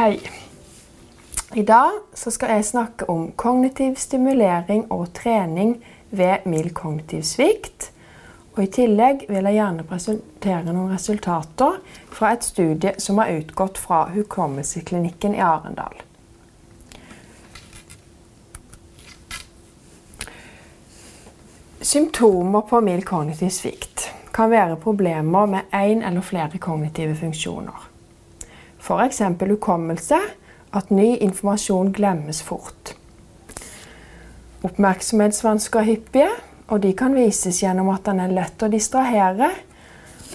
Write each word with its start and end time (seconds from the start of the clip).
Hei. 0.00 0.20
I 1.54 1.62
dag 1.62 1.90
skal 2.14 2.48
jeg 2.54 2.64
snakke 2.64 3.04
om 3.12 3.26
kognitiv 3.36 3.98
stimulering 4.00 4.86
og 4.92 5.10
trening 5.12 5.74
ved 6.10 6.46
mild 6.48 6.70
kognitiv 6.72 7.20
svikt. 7.28 7.90
Og 8.54 8.62
I 8.62 8.70
tillegg 8.72 9.26
vil 9.28 9.44
jeg 9.44 9.58
gjerne 9.58 9.84
presentere 9.84 10.72
noen 10.72 10.94
resultater 10.94 11.76
fra 12.08 12.30
et 12.32 12.48
studie 12.48 12.94
som 12.96 13.20
har 13.20 13.34
utgått 13.42 13.82
fra 13.82 14.06
Hukommelsesklinikken 14.14 15.36
i 15.36 15.44
Arendal. 15.44 16.00
Symptomer 21.92 22.64
på 22.72 22.80
mild 22.88 23.04
kognitiv 23.04 23.52
svikt 23.52 24.08
kan 24.32 24.48
være 24.48 24.80
problemer 24.80 25.56
med 25.58 25.80
én 25.84 26.00
eller 26.00 26.24
flere 26.24 26.56
kognitive 26.56 27.20
funksjoner. 27.20 27.89
F.eks. 28.90 29.22
hukommelse, 29.40 30.18
at 30.70 30.90
ny 30.90 31.16
informasjon 31.16 31.92
glemmes 31.92 32.42
fort. 32.42 32.94
Oppmerksomhetsvansker 34.66 35.80
er 35.80 35.88
hyppige, 35.88 36.30
og 36.68 36.82
de 36.82 36.92
kan 36.94 37.14
vises 37.14 37.62
gjennom 37.62 37.88
at 37.94 38.04
den 38.06 38.20
er 38.22 38.34
lett 38.34 38.62
å 38.62 38.68
distrahere, 38.70 39.50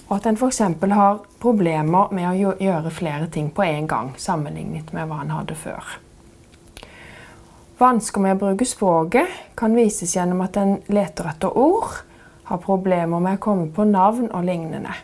og 0.06 0.16
at 0.18 0.26
en 0.26 0.38
f.eks. 0.40 0.60
har 0.92 1.20
problemer 1.42 2.12
med 2.14 2.28
å 2.30 2.56
gjøre 2.62 2.92
flere 2.94 3.28
ting 3.32 3.50
på 3.54 3.64
en 3.64 3.86
gang, 3.90 4.12
sammenlignet 4.18 4.92
med 4.96 5.08
hva 5.08 5.22
en 5.22 5.34
hadde 5.36 5.56
før. 5.58 5.96
Vansker 7.76 8.22
med 8.24 8.36
å 8.36 8.40
bruke 8.40 8.64
språket 8.64 9.32
kan 9.58 9.74
vises 9.76 10.14
gjennom 10.16 10.40
at 10.44 10.56
en 10.56 10.78
leter 10.88 11.28
etter 11.28 11.58
ord, 11.60 11.98
har 12.46 12.62
problemer 12.62 13.20
med 13.20 13.36
å 13.36 13.42
komme 13.42 13.68
på 13.74 13.84
navn 13.84 14.30
og 14.30 14.46
lignende. 14.46 14.94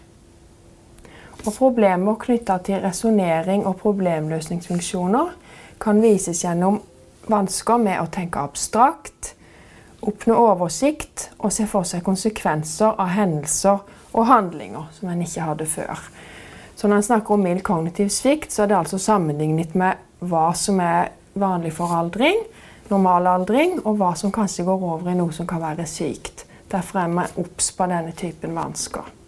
Og 1.42 1.54
problemer 1.56 2.18
knytta 2.22 2.58
til 2.62 2.82
resonnering 2.84 3.64
og 3.66 3.80
problemløsningsfunksjoner 3.80 5.32
kan 5.82 6.02
vises 6.02 6.44
gjennom 6.44 6.78
vansker 7.30 7.80
med 7.82 7.98
å 7.98 8.10
tenke 8.10 8.42
abstrakt, 8.42 9.32
oppnå 10.02 10.36
oversikt 10.38 11.28
og 11.38 11.52
se 11.54 11.66
for 11.70 11.86
seg 11.86 12.04
konsekvenser 12.06 12.94
av 12.98 13.10
hendelser 13.14 13.82
og 14.12 14.28
handlinger 14.28 14.90
som 14.94 15.10
en 15.10 15.22
ikke 15.24 15.46
hadde 15.46 15.66
før. 15.70 16.02
Så 16.76 16.88
når 16.88 17.00
en 17.00 17.08
snakker 17.10 17.34
om 17.34 17.42
mild 17.46 17.62
kognitiv 17.66 18.10
svikt, 18.10 18.52
så 18.52 18.64
er 18.64 18.72
det 18.72 18.78
altså 18.78 18.98
sammenlignet 18.98 19.74
med 19.78 19.98
hva 20.22 20.48
som 20.58 20.80
er 20.82 21.12
vanlig 21.38 21.72
for 21.76 21.94
aldring, 21.94 22.38
normalaldring, 22.90 23.80
og 23.86 23.98
hva 24.00 24.12
som 24.18 24.34
kanskje 24.34 24.66
går 24.66 24.86
over 24.94 25.10
i 25.12 25.16
noe 25.18 25.34
som 25.34 25.48
kan 25.48 25.62
være 25.62 25.86
sykt. 25.86 26.46
Derfor 26.70 27.02
er 27.02 27.12
vi 27.14 27.26
obs 27.42 27.70
på 27.76 27.90
denne 27.90 28.14
typen 28.18 28.54
vansker. 28.58 29.21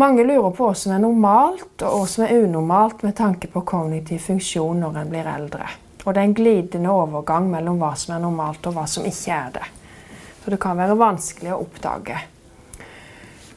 Mange 0.00 0.24
lurer 0.24 0.50
på 0.56 0.64
hva 0.64 0.74
som 0.78 0.94
er 0.94 1.00
normalt 1.02 1.82
og 1.84 1.92
hva 1.92 2.04
som 2.08 2.22
er 2.24 2.38
unormalt 2.40 3.02
med 3.04 3.12
tanke 3.18 3.50
på 3.52 3.60
kognitiv 3.68 4.22
funksjon 4.24 4.78
når 4.80 4.94
en 4.96 5.08
blir 5.12 5.26
eldre. 5.28 5.66
Og 6.06 6.14
det 6.14 6.20
er 6.22 6.28
en 6.28 6.36
glidende 6.38 6.92
overgang 6.94 7.50
mellom 7.50 7.76
hva 7.82 7.90
som 8.00 8.14
er 8.14 8.22
normalt 8.22 8.64
og 8.70 8.78
hva 8.78 8.86
som 8.88 9.04
ikke 9.04 9.34
er 9.36 9.50
det. 9.58 9.66
Så 10.40 10.54
det 10.54 10.58
kan 10.62 10.78
være 10.78 10.96
vanskelig 10.96 11.50
å 11.52 11.58
oppdage. 11.66 12.16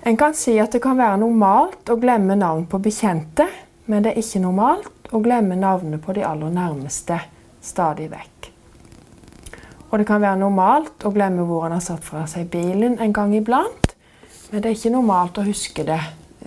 En 0.04 0.18
kan 0.20 0.36
si 0.36 0.58
at 0.60 0.76
det 0.76 0.82
kan 0.84 1.00
være 1.00 1.22
normalt 1.22 1.94
å 1.94 1.96
glemme 2.02 2.36
navn 2.36 2.66
på 2.68 2.82
bekjente, 2.90 3.46
men 3.88 4.04
det 4.04 4.12
er 4.12 4.20
ikke 4.20 4.42
normalt 4.44 5.14
å 5.16 5.22
glemme 5.24 5.56
navnene 5.56 6.02
på 6.04 6.16
de 6.18 6.26
aller 6.28 6.52
nærmeste 6.52 7.22
stadig 7.64 8.10
vekk. 8.12 8.50
Og 9.94 10.02
det 10.02 10.10
kan 10.10 10.20
være 10.20 10.42
normalt 10.42 11.08
å 11.08 11.14
glemme 11.16 11.48
hvor 11.48 11.70
en 11.70 11.78
har 11.78 11.88
satt 11.88 12.04
fra 12.04 12.26
seg 12.28 12.52
bilen 12.52 13.00
en 13.00 13.16
gang 13.16 13.32
iblant, 13.38 13.96
men 14.52 14.60
det 14.60 14.74
er 14.74 14.76
ikke 14.76 14.94
normalt 14.98 15.40
å 15.40 15.48
huske 15.48 15.88
det 15.88 16.02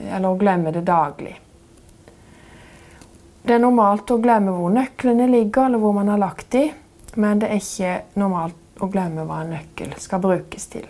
eller 0.04 0.28
å 0.28 0.38
glemme 0.38 0.72
det 0.74 0.84
daglig. 0.86 1.34
Det 3.46 3.54
er 3.54 3.62
normalt 3.62 4.10
å 4.10 4.18
glemme 4.18 4.52
hvor 4.56 4.72
nøklene 4.74 5.28
ligger, 5.30 5.68
eller 5.68 5.78
hvor 5.78 5.94
man 5.94 6.08
har 6.10 6.18
lagt 6.18 6.50
de, 6.52 6.64
men 7.14 7.40
det 7.40 7.50
er 7.50 7.60
ikke 7.62 8.20
normalt 8.20 8.82
å 8.82 8.88
glemme 8.92 9.24
hva 9.24 9.42
en 9.44 9.52
nøkkel 9.54 9.94
skal 10.02 10.22
brukes 10.24 10.66
til. 10.72 10.86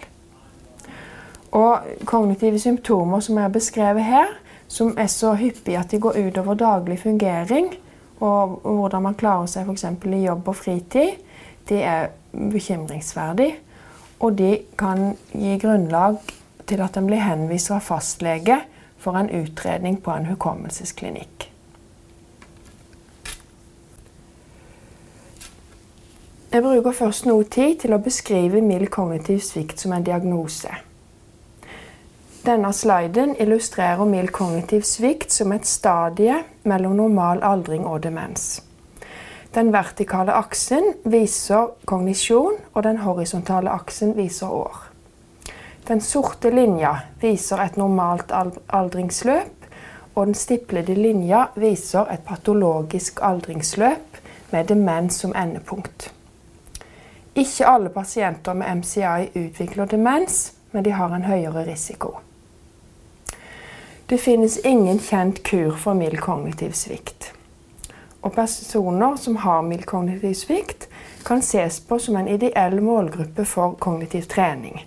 Og 1.57 2.07
kognitive 2.09 2.59
symptomer 2.61 3.21
som 3.25 3.39
er 3.41 3.53
beskrevet 3.53 4.09
her, 4.09 4.33
som 4.69 4.95
er 4.99 5.11
så 5.13 5.35
hyppige 5.39 5.79
at 5.79 5.93
de 5.93 6.01
går 6.03 6.19
utover 6.27 6.59
daglig 6.59 6.99
fungering, 7.05 7.71
og 8.25 8.61
hvordan 8.65 9.05
man 9.05 9.19
klarer 9.21 9.49
seg 9.51 9.69
f.eks. 9.69 9.85
i 10.09 10.25
jobb 10.25 10.49
og 10.49 10.57
fritid, 10.57 11.21
de 11.69 11.83
er 11.85 12.09
bekymringsverdig. 12.33 13.51
Og 14.25 14.39
de 14.39 14.55
kan 14.79 15.11
gi 15.37 15.59
grunnlag 15.61 16.17
til 16.67 16.81
at 16.81 16.97
en 16.97 17.09
blir 17.09 17.21
henvist 17.21 17.71
av 17.75 17.85
fastlege 17.85 18.63
for 19.07 19.19
en 19.21 19.31
utredning 19.31 20.01
på 20.03 20.11
en 20.11 20.27
hukommelsesklinikk. 20.27 21.53
Jeg 26.51 26.63
bruker 26.65 26.95
først 26.97 27.27
noe 27.29 27.45
tid 27.47 27.77
til 27.85 27.95
å 27.95 28.01
beskrive 28.03 28.63
mild 28.65 28.89
kognitiv 28.91 29.45
svikt 29.45 29.83
som 29.83 29.95
en 29.95 30.07
diagnose. 30.07 30.73
Denne 32.47 32.73
sliden 32.75 33.37
illustrerer 33.43 34.09
mild 34.11 34.33
kognitiv 34.35 34.83
svikt 34.89 35.35
som 35.35 35.55
et 35.55 35.67
stadie 35.67 36.41
mellom 36.65 36.99
normal 36.99 37.45
aldring 37.47 37.87
og 37.87 38.03
demens. 38.09 38.63
Den 39.55 39.71
vertikale 39.75 40.35
aksen 40.35 40.95
viser 41.05 41.71
kognisjon, 41.87 42.59
og 42.75 42.83
den 42.83 42.99
horisontale 43.07 43.71
aksen 43.71 44.17
viser 44.19 44.51
år. 44.51 44.86
Den 45.89 46.01
sorte 46.01 46.51
linja 46.51 46.97
viser 47.21 47.61
et 47.63 47.77
normalt 47.79 48.33
aldringsløp, 48.75 49.67
og 50.15 50.27
den 50.27 50.35
stiplede 50.35 50.95
linja 50.99 51.45
viser 51.55 52.09
et 52.11 52.25
patologisk 52.27 53.21
aldringsløp 53.23 54.19
med 54.51 54.67
demens 54.67 55.21
som 55.23 55.35
endepunkt. 55.37 56.09
Ikke 57.37 57.69
alle 57.71 57.93
pasienter 57.95 58.57
med 58.59 58.81
MCI 58.81 59.29
utvikler 59.45 59.87
demens, 59.87 60.55
men 60.73 60.85
de 60.85 60.91
har 60.91 61.15
en 61.15 61.29
høyere 61.29 61.63
risiko. 61.69 62.17
Det 64.11 64.19
finnes 64.21 64.59
ingen 64.65 64.99
kjent 64.99 65.43
kur 65.47 65.77
for 65.79 65.95
mild 65.95 66.19
kognitiv 66.19 66.75
svikt. 66.75 67.31
Og 68.23 68.33
personer 68.33 69.17
som 69.23 69.37
har 69.37 69.63
mild 69.63 69.87
kognitiv 69.87 70.35
svikt, 70.35 70.89
kan 71.27 71.43
ses 71.43 71.79
på 71.81 71.99
som 71.99 72.17
en 72.17 72.29
ideell 72.29 72.81
målgruppe 72.83 73.45
for 73.45 73.79
kognitiv 73.79 74.27
trening. 74.35 74.83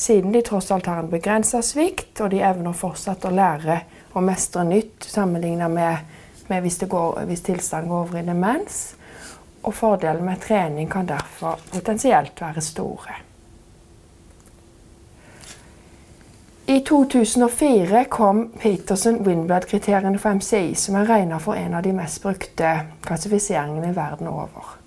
Siden 0.00 0.32
de 0.32 0.40
tross 0.42 0.70
alt 0.70 0.86
har 0.86 0.96
en 0.96 1.10
begrensa 1.10 1.58
svikt, 1.62 2.20
og 2.24 2.30
de 2.32 2.38
evner 2.40 2.72
fortsatt 2.72 3.26
å 3.28 3.32
lære 3.36 3.82
og 4.14 4.24
mestre 4.24 4.62
nytt 4.64 5.04
sammenlignet 5.04 5.68
med, 5.68 6.06
med 6.48 6.62
hvis, 6.64 6.78
hvis 7.28 7.42
tilstanden 7.44 7.90
går 7.92 8.06
over 8.06 8.20
i 8.22 8.24
demens. 8.24 8.78
Og 9.60 9.74
fordelen 9.76 10.24
med 10.24 10.40
trening 10.40 10.88
kan 10.88 11.08
derfor 11.08 11.60
potensielt 11.68 12.40
være 12.40 12.64
store. 12.64 13.18
I 16.72 16.78
2004 16.88 18.04
kom 18.08 18.46
Peterson-Windblad-kriteriene 18.56 20.22
for 20.22 20.40
MCI, 20.40 20.74
som 20.80 20.96
er 20.96 21.12
regna 21.12 21.42
for 21.44 21.60
en 21.60 21.76
av 21.76 21.84
de 21.84 21.92
mest 21.92 22.22
brukte 22.24 22.72
klassifiseringene 23.04 23.92
verden 23.92 24.32
over. 24.32 24.78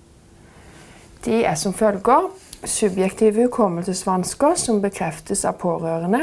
De 1.21 1.43
er 1.45 1.59
som 1.59 1.77
følger 1.77 2.31
subjektive 2.63 3.43
hukommelsesvansker 3.43 4.55
som 4.55 4.81
bekreftes 4.81 5.45
av 5.45 5.57
pårørende. 5.61 6.21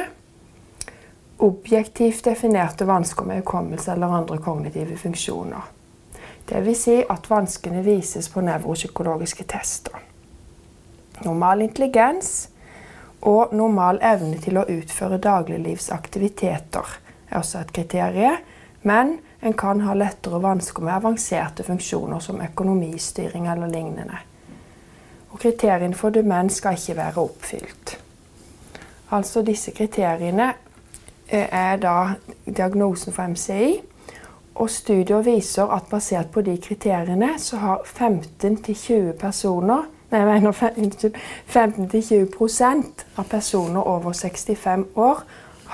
Objektivt 1.37 2.25
definerte 2.25 2.85
vansker 2.85 3.25
med 3.25 3.43
hukommelse 3.43 3.93
eller 3.93 4.07
andre 4.07 4.39
kognitive 4.39 4.97
funksjoner. 4.97 5.63
Dvs. 6.49 6.83
Si 6.83 6.97
at 7.09 7.31
vanskene 7.31 7.83
vises 7.83 8.29
på 8.29 8.43
nevropsykologiske 8.45 9.45
tester. 9.45 9.97
Normal 11.25 11.63
intelligens 11.63 12.49
og 13.21 13.53
normal 13.53 14.01
evne 14.03 14.41
til 14.41 14.57
å 14.57 14.67
utføre 14.69 15.21
dagliglivsaktiviteter 15.21 16.97
er 17.31 17.39
også 17.39 17.61
et 17.61 17.73
kriterium, 17.77 18.41
men 18.83 19.19
en 19.41 19.53
kan 19.57 19.81
ha 19.85 19.95
lettere 19.95 20.41
vansker 20.41 20.85
med 20.85 20.97
avanserte 20.97 21.65
funksjoner 21.65 22.21
som 22.25 22.41
økonomistyring 22.41 23.47
eller 23.49 23.69
lignende. 23.69 24.25
Og 25.31 25.39
kriteriene 25.39 25.95
for 25.95 26.11
demens 26.11 26.59
skal 26.61 26.79
ikke 26.79 26.97
være 26.97 27.23
oppfylt. 27.23 27.99
Altså 29.11 29.43
disse 29.43 29.71
kriteriene 29.71 30.53
eh, 31.29 31.49
er 31.51 31.77
da 31.77 31.95
diagnosen 32.47 33.13
for 33.13 33.27
MCI. 33.27 33.81
Og 34.55 34.71
studier 34.71 35.23
viser 35.23 35.71
at 35.73 35.89
basert 35.91 36.31
på 36.31 36.41
de 36.43 36.59
kriteriene 36.61 37.39
så 37.39 37.57
har 37.57 37.81
15-20 37.87 39.13
personer 39.19 39.89
Nei, 40.11 40.19
jeg 40.19 40.27
mener 40.27 40.53
15-20% 41.55 43.05
av 43.17 43.25
personer 43.31 43.81
over 43.87 44.13
65 44.13 44.87
år 44.99 45.23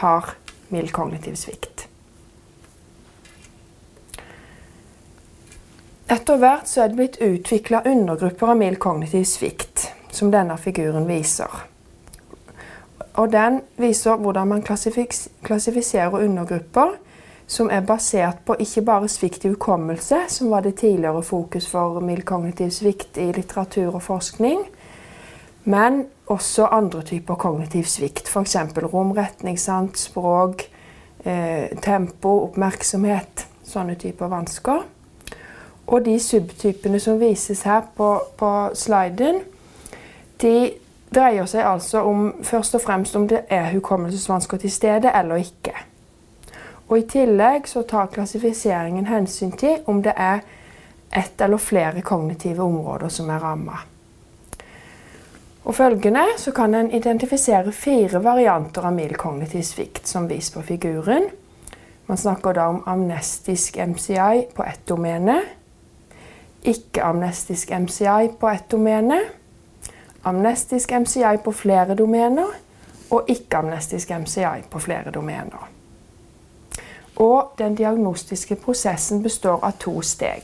har 0.02 0.34
mild 0.68 0.92
kognitiv 0.92 1.34
svikt. 1.40 1.75
Etter 6.06 6.38
hvert 6.38 6.68
så 6.70 6.84
er 6.84 6.92
det 6.92 6.98
blitt 7.00 7.16
utvikla 7.18 7.80
undergrupper 7.86 8.52
av 8.52 8.60
mild 8.60 8.78
kognitiv 8.78 9.24
svikt, 9.26 9.88
som 10.14 10.30
denne 10.30 10.54
figuren 10.58 11.08
viser. 11.08 11.50
Og 13.16 13.32
Den 13.32 13.62
viser 13.80 14.20
hvordan 14.20 14.48
man 14.48 14.62
klassifiserer 14.62 16.14
undergrupper 16.14 16.94
som 17.46 17.70
er 17.70 17.80
basert 17.86 18.42
på 18.46 18.56
ikke 18.58 18.82
bare 18.82 19.08
svikt 19.08 19.44
i 19.44 19.48
hukommelse, 19.48 20.24
som 20.28 20.50
var 20.50 20.60
det 20.60 20.76
tidligere 20.78 21.22
fokus 21.22 21.66
for 21.70 22.00
mild 22.00 22.24
kognitiv 22.26 22.70
svikt 22.70 23.18
i 23.18 23.30
litteratur 23.32 23.94
og 23.94 24.02
forskning, 24.02 24.64
men 25.64 26.04
også 26.26 26.66
andre 26.70 27.02
typer 27.02 27.34
kognitiv 27.34 27.84
svikt. 27.90 28.28
F.eks. 28.28 28.56
romretningssans, 28.92 30.08
språk, 30.10 30.68
eh, 31.24 31.70
tempo, 31.82 32.42
oppmerksomhet. 32.44 33.46
Sånne 33.66 33.94
typer 33.94 34.30
vansker. 34.30 34.84
Og 35.86 36.04
de 36.04 36.16
subtypene 36.20 37.00
som 37.00 37.20
vises 37.20 37.62
her 37.62 37.82
på, 37.96 38.08
på 38.36 38.52
sliden, 38.74 39.40
de 40.42 40.70
dreier 41.14 41.46
seg 41.46 41.64
altså 41.64 42.02
om 42.04 42.32
først 42.44 42.74
og 42.74 42.82
fremst 42.82 43.16
om 43.16 43.28
det 43.30 43.44
er 43.48 43.70
hukommelsesvansker 43.72 44.56
til 44.62 44.72
stede 44.72 45.12
eller 45.14 45.44
ikke. 45.46 45.74
Og 46.88 46.98
I 46.98 47.06
tillegg 47.10 47.68
så 47.68 47.82
tar 47.82 48.10
klassifiseringen 48.14 49.06
hensyn 49.06 49.52
til 49.58 49.82
om 49.86 50.02
det 50.02 50.14
er 50.16 50.42
ett 51.16 51.40
eller 51.40 51.62
flere 51.62 52.02
kognitive 52.02 52.62
områder 52.62 53.08
som 53.08 53.30
er 53.30 53.42
ramma. 53.42 53.78
Følgende 55.72 56.22
så 56.38 56.52
kan 56.54 56.74
en 56.74 56.90
identifisere 56.94 57.72
fire 57.72 58.20
varianter 58.22 58.84
av 58.86 58.92
mild 58.94 59.16
kognitiv 59.18 59.64
svikt, 59.66 60.06
som 60.06 60.28
vist 60.30 60.54
på 60.54 60.62
figuren. 60.62 61.26
Man 62.06 62.16
snakker 62.16 62.54
da 62.54 62.68
om 62.70 62.84
amnestisk 62.86 63.76
MCI 63.76 64.46
på 64.54 64.62
ett 64.62 64.84
domene, 64.88 65.40
ikke-amnestisk 66.66 67.70
MCI 67.70 68.28
på 68.40 68.48
ett 68.48 68.70
domene, 68.70 69.20
amnestisk 70.22 70.92
MCI 70.92 71.36
på 71.44 71.52
flere 71.52 71.94
domener 71.94 72.50
og 73.10 73.30
ikke-amnestisk 73.30 74.10
MCI 74.10 74.66
på 74.70 74.78
flere 74.82 75.10
domener. 75.14 75.68
Og 77.16 77.52
den 77.58 77.74
diagnostiske 77.74 78.56
prosessen 78.56 79.22
består 79.22 79.64
av 79.64 79.78
to 79.80 80.00
steg. 80.02 80.42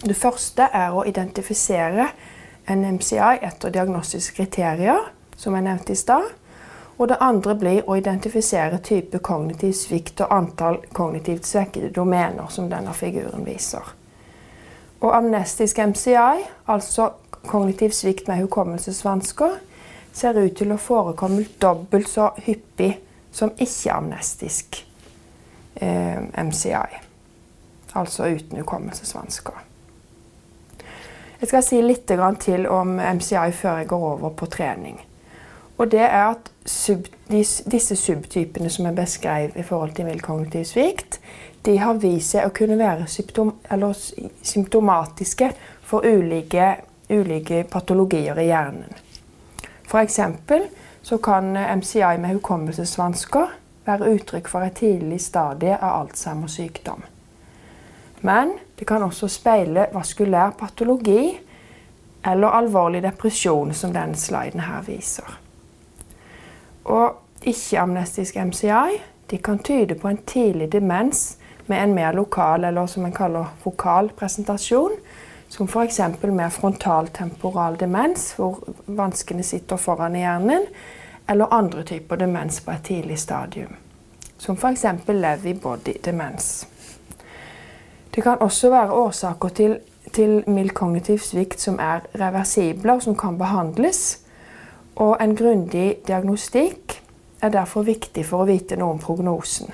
Det 0.00 0.16
første 0.16 0.66
er 0.72 0.96
å 0.96 1.04
identifisere 1.04 2.08
en 2.66 2.84
MCI 2.96 3.38
etter 3.42 3.70
diagnostiske 3.70 4.36
kriterier, 4.36 5.12
som 5.36 5.54
jeg 5.54 5.68
nevnte 5.68 5.92
i 5.92 6.00
stad. 6.00 6.26
Og 6.98 7.08
det 7.08 7.20
andre 7.20 7.54
blir 7.54 7.86
å 7.88 7.96
identifisere 7.96 8.80
type 8.84 9.20
kognitiv 9.24 9.72
svikt 9.76 10.20
og 10.20 10.32
antall 10.32 10.82
kognitivt 10.92 11.46
svekkede 11.48 11.92
domener, 11.96 12.48
som 12.48 12.68
denne 12.72 12.92
figuren 12.96 13.44
viser. 13.46 13.99
Og 15.00 15.16
amnestisk 15.16 15.78
MCI, 15.78 16.44
altså 16.68 17.10
kognitiv 17.46 17.90
svikt 17.90 18.28
med 18.28 18.42
hukommelsesvansker, 18.42 19.56
ser 20.12 20.38
ut 20.42 20.56
til 20.58 20.72
å 20.74 20.80
forekomme 20.80 21.46
dobbelt 21.62 22.08
så 22.10 22.30
hyppig 22.44 22.92
som 23.32 23.52
ikke-amnestisk 23.56 24.82
eh, 25.80 26.20
MCI. 26.44 27.00
Altså 27.94 28.28
uten 28.28 28.58
hukommelsesvansker. 28.60 29.66
Jeg 31.40 31.48
skal 31.48 31.62
si 31.64 31.78
litt 31.80 32.04
til 32.04 32.66
om 32.68 32.98
MCI 32.98 33.52
før 33.56 33.78
jeg 33.80 33.88
går 33.88 34.02
over 34.10 34.34
på 34.36 34.46
trening. 34.46 35.00
Og 35.80 35.88
det 35.90 36.02
er 36.04 36.34
at 36.34 36.50
sub, 36.68 37.06
disse 37.72 37.96
subtypene 37.96 38.68
som 38.70 38.86
er 38.86 38.92
beskrevet 38.98 39.56
i 39.56 39.64
forhold 39.64 39.94
til 39.96 40.04
mild 40.04 40.20
kognitiv 40.20 40.64
svikt, 40.68 41.20
de 41.62 41.76
har 41.78 41.98
vist 42.00 42.34
seg 42.34 42.46
å 42.46 42.54
kunne 42.56 42.78
være 42.80 43.06
symptom, 43.10 43.52
symptomatiske 44.42 45.50
for 45.84 46.06
ulike, 46.06 46.72
ulike, 47.10 47.64
patologier 47.68 48.38
i 48.40 48.48
hjernen. 48.48 48.94
F.eks. 49.90 50.20
så 51.02 51.18
kan 51.18 51.52
MCI 51.56 52.16
med 52.22 52.36
hukommelsesvansker 52.38 53.56
være 53.84 54.12
uttrykk 54.14 54.48
for 54.48 54.64
et 54.64 54.78
tidlig 54.78 55.20
stadie 55.24 55.76
av 55.76 56.04
Alzheimers 56.04 56.56
sykdom. 56.60 57.02
Men 58.20 58.54
det 58.78 58.86
kan 58.88 59.02
også 59.02 59.28
speile 59.28 59.88
vaskulær 59.92 60.52
patologi 60.58 61.38
eller 62.24 62.56
alvorlig 62.56 63.02
depresjon, 63.02 63.72
som 63.74 63.92
denne 63.96 64.16
sliden 64.16 64.60
her 64.60 64.84
viser. 64.86 65.38
Og 66.84 67.16
ikke-amnestisk 67.40 68.36
MCI 68.36 69.00
kan 69.42 69.58
tyde 69.58 69.94
på 69.94 70.08
en 70.08 70.18
tidlig 70.26 70.72
demens 70.72 71.38
med 71.70 71.82
en 71.82 71.94
mer 71.94 72.12
lokal, 72.18 72.64
eller 72.68 72.86
som 72.90 73.06
en 73.06 73.14
kaller 73.14 73.52
vokal 73.64 74.10
presentasjon, 74.18 74.96
som 75.50 75.68
f.eks. 75.68 76.00
med 76.22 76.52
frontaltemporal 76.52 77.78
demens, 77.78 78.32
hvor 78.38 78.58
vanskene 78.86 79.42
sitter 79.46 79.78
foran 79.80 80.16
i 80.16 80.24
hjernen, 80.24 80.66
eller 81.30 81.54
andre 81.54 81.82
typer 81.86 82.18
demens 82.18 82.60
på 82.60 82.74
et 82.74 82.84
tidlig 82.84 83.18
stadium, 83.18 83.74
som 84.38 84.58
f.eks. 84.58 84.84
Lewy 85.08 85.54
body 85.62 85.96
demens. 86.04 86.66
Det 88.14 88.22
kan 88.22 88.42
også 88.42 88.70
være 88.70 88.92
årsaker 88.92 89.48
til, 89.48 89.76
til 90.12 90.42
mild 90.46 90.70
kognitiv 90.74 91.18
svikt 91.18 91.60
som 91.60 91.78
er 91.78 92.02
reversible, 92.18 92.92
og 92.92 93.02
som 93.02 93.16
kan 93.16 93.38
behandles. 93.38 94.20
Og 94.96 95.16
en 95.22 95.36
grundig 95.36 95.96
diagnostikk 96.06 96.98
er 97.42 97.48
derfor 97.54 97.86
viktig 97.86 98.26
for 98.26 98.42
å 98.42 98.48
vite 98.50 98.76
noe 98.76 98.96
om 98.96 98.98
prognosen. 98.98 99.70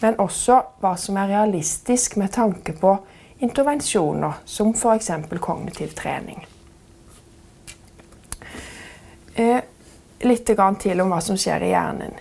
Men 0.00 0.18
også 0.20 0.60
hva 0.82 0.96
som 1.00 1.16
er 1.16 1.32
realistisk 1.32 2.16
med 2.20 2.32
tanke 2.32 2.72
på 2.76 2.96
intervensjoner, 3.38 4.42
som 4.44 4.74
f.eks. 4.74 5.10
kognitiv 5.40 5.94
trening. 5.96 6.46
Eh, 9.34 9.60
litt 10.20 10.46
til 10.80 11.00
om 11.00 11.12
hva 11.12 11.20
som 11.20 11.36
skjer 11.36 11.64
i 11.64 11.72
hjernen. 11.72 12.14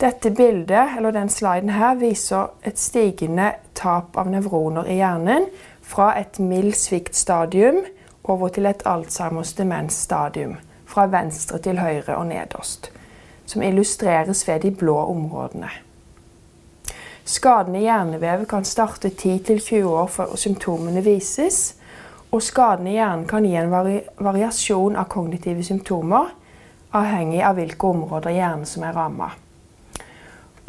Dette 0.00 0.30
bildet, 0.30 0.96
eller 0.96 1.12
den 1.12 1.28
sliden 1.28 1.74
her, 1.74 1.98
viser 2.00 2.54
et 2.64 2.78
stigende 2.78 3.50
tap 3.74 4.16
av 4.16 4.30
nevroner 4.30 4.88
i 4.88 4.96
hjernen 5.00 5.48
fra 5.82 6.14
et 6.16 6.38
mild 6.38 6.78
sviktstadium 6.78 7.82
over 8.24 8.48
til 8.54 8.70
et 8.70 8.86
Alzheimers 8.86 9.52
demensstadium. 9.58 10.56
Fra 10.86 11.04
venstre 11.06 11.58
til 11.62 11.78
høyre 11.78 12.16
og 12.16 12.26
nederst. 12.30 12.90
Som 13.46 13.62
illustreres 13.62 14.46
ved 14.48 14.64
de 14.64 14.70
blå 14.74 14.96
områdene. 15.10 15.70
Skadene 17.24 17.80
i 17.80 17.84
hjernevev 17.84 18.44
kan 18.50 18.64
starte 18.64 19.08
10-20 19.08 19.82
år 19.84 20.08
før 20.10 20.34
symptomene 20.40 21.02
vises. 21.04 21.76
Og 22.30 22.42
skadene 22.42 22.92
i 22.92 22.98
hjernen 22.98 23.26
kan 23.28 23.44
gi 23.46 23.56
en 23.58 23.72
vari 23.72 24.00
variasjon 24.22 24.96
av 24.96 25.08
kognitive 25.10 25.64
symptomer, 25.66 26.28
avhengig 26.94 27.42
av 27.42 27.58
hvilke 27.58 27.88
områder 27.90 28.34
hjernen 28.34 28.66
som 28.66 28.86
er 28.86 28.94
ramma. 28.94 29.30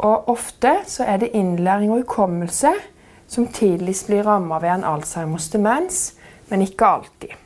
Ofte 0.02 0.80
er 1.06 1.20
det 1.22 1.30
innlæring 1.38 1.92
og 1.94 2.02
hukommelse 2.02 2.72
som 3.30 3.46
tidligst 3.46 4.08
blir 4.10 4.26
ramma 4.26 4.58
ved 4.58 4.74
en 4.74 4.84
Alzheimers 4.84 5.46
demens, 5.52 6.00
men 6.50 6.66
ikke 6.66 6.86
alltid. 6.86 7.38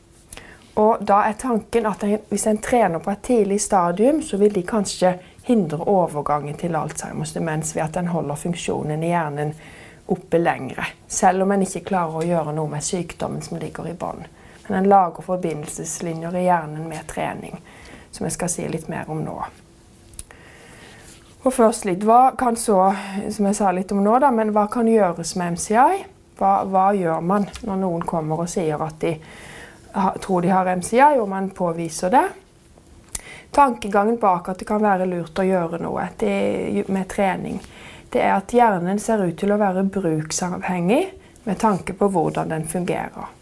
Og 0.77 1.05
da 1.09 1.23
er 1.29 1.37
tanken 1.41 1.87
at 1.89 2.03
hvis 2.29 2.47
en 2.49 2.59
trener 2.61 3.01
på 3.01 3.13
et 3.13 3.23
tidlig 3.25 3.61
stadium, 3.65 4.23
så 4.23 4.37
vil 4.41 4.55
de 4.55 4.65
kanskje 4.67 5.15
hindre 5.47 5.85
overgangen 5.87 6.57
til 6.59 6.75
Alzheimers 6.75 7.33
demens 7.33 7.77
ved 7.77 7.85
at 7.85 7.95
den 7.95 8.09
holder 8.11 8.35
funksjonen 8.35 9.03
i 9.03 9.13
hjernen 9.13 9.53
oppe 10.11 10.39
lengre. 10.39 10.87
Selv 11.09 11.43
om 11.43 11.53
en 11.55 11.63
ikke 11.63 11.85
klarer 11.87 12.19
å 12.19 12.27
gjøre 12.27 12.55
noe 12.57 12.71
med 12.71 12.83
sykdommen 12.83 13.43
som 13.43 13.61
ligger 13.63 13.87
i 13.87 13.95
bånn. 13.95 14.25
Men 14.67 14.79
en 14.81 14.89
lager 14.91 15.23
forbindelseslinjer 15.23 16.35
i 16.35 16.49
hjernen 16.49 16.89
med 16.91 17.07
trening, 17.07 17.61
som 18.11 18.27
jeg 18.27 18.35
skal 18.35 18.51
si 18.51 18.67
litt 18.71 18.89
mer 18.91 19.07
om 19.11 19.23
nå. 19.23 19.37
Og 21.47 21.55
først 21.55 21.87
litt, 21.87 22.03
Hva 22.03 22.35
kan 22.39 22.59
så, 22.59 22.81
som 23.31 23.47
jeg 23.47 23.55
sa 23.55 23.71
litt 23.71 23.93
om 23.95 24.03
nå, 24.03 24.17
da, 24.19 24.33
men 24.35 24.51
hva 24.51 24.67
kan 24.71 24.89
gjøres 24.91 25.37
med 25.39 25.55
MCI? 25.55 26.01
Hva, 26.41 26.57
hva 26.67 26.89
gjør 26.99 27.23
man 27.23 27.47
når 27.63 27.79
noen 27.85 28.03
kommer 28.03 28.43
og 28.43 28.51
sier 28.51 28.83
at 28.83 28.99
de 29.01 29.15
tror 30.21 30.43
de 30.43 30.51
har 30.51 30.73
MCI, 30.75 31.21
og 31.21 31.31
man 31.31 31.53
påviser 31.55 32.11
det? 32.11 32.25
Tankegangen 33.51 34.19
bak 34.21 34.49
at 34.49 34.59
det 34.59 34.69
kan 34.69 34.83
være 34.83 35.07
lurt 35.09 35.39
å 35.39 35.47
gjøre 35.47 35.81
noe 35.81 36.09
det, 36.19 36.85
med 36.89 37.09
trening, 37.09 37.61
det 38.13 38.23
er 38.23 38.37
at 38.37 38.53
hjernen 38.55 39.01
ser 39.03 39.25
ut 39.25 39.37
til 39.39 39.53
å 39.53 39.61
være 39.61 39.87
bruksavhengig 39.93 41.03
med 41.47 41.59
tanke 41.59 41.95
på 41.97 42.09
hvordan 42.13 42.53
den 42.53 42.67
fungerer. 42.69 43.33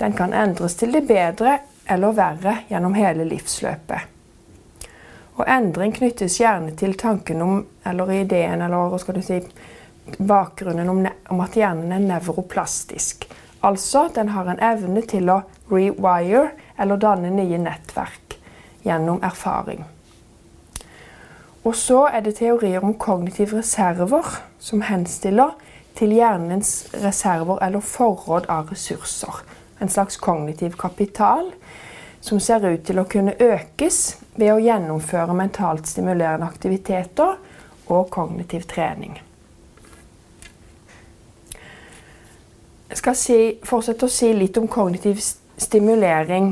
Den 0.00 0.12
kan 0.16 0.32
endres 0.32 0.76
til 0.80 0.92
det 0.92 1.02
bedre 1.08 1.58
eller 1.90 2.16
verre 2.16 2.56
gjennom 2.68 2.94
hele 2.96 3.26
livsløpet. 3.28 4.16
Og 5.40 5.48
endring 5.48 5.92
knyttes 5.96 6.38
gjerne 6.40 6.72
til 6.76 6.96
tanken 7.00 7.42
om, 7.42 7.60
eller 7.84 8.12
ideen, 8.12 8.62
eller 8.62 8.92
hva 8.92 8.98
skal 9.00 9.16
du 9.16 9.22
si, 9.24 9.38
bakgrunnen 10.18 10.88
om, 10.88 11.00
om 11.32 11.40
at 11.40 11.56
hjernen 11.56 11.92
er 11.96 12.04
nevroplastisk. 12.04 13.24
Altså, 13.64 14.08
den 14.14 14.32
har 14.34 14.48
en 14.48 14.60
evne 14.60 15.02
til 15.08 15.30
å 15.32 15.40
rewire, 15.70 16.50
eller 16.80 17.00
danne 17.00 17.32
nye 17.32 17.60
nettverk, 17.60 18.29
gjennom 18.84 19.22
erfaring. 19.22 19.84
Og 21.64 21.76
så 21.76 22.06
er 22.08 22.24
det 22.24 22.38
teorier 22.38 22.84
om 22.84 22.94
kognitive 22.94 23.58
reserver, 23.58 24.40
som 24.58 24.82
henstiller 24.82 25.56
til 25.98 26.14
hjernens 26.16 26.88
reserver 27.04 27.60
eller 27.64 27.84
forråd 27.84 28.48
av 28.48 28.70
ressurser. 28.72 29.42
En 29.80 29.88
slags 29.88 30.16
kognitiv 30.16 30.76
kapital 30.80 31.52
som 32.20 32.40
ser 32.40 32.64
ut 32.68 32.84
til 32.84 33.00
å 33.00 33.08
kunne 33.08 33.36
økes 33.40 34.18
ved 34.36 34.52
å 34.54 34.60
gjennomføre 34.60 35.36
mentalt 35.36 35.88
stimulerende 35.88 36.48
aktiviteter 36.48 37.36
og 37.88 38.08
kognitiv 38.12 38.68
trening. 38.68 39.20
jeg 42.90 42.98
skal 42.98 43.16
si, 43.16 43.38
fortsette 43.62 44.06
å 44.06 44.10
si 44.10 44.32
litt 44.34 44.58
om 44.58 44.66
kognitiv 44.70 45.20
stimulering 45.60 46.50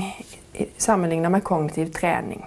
sammenlignet 0.77 1.33
med 1.33 1.45
kognitiv 1.45 1.93
trening. 1.93 2.45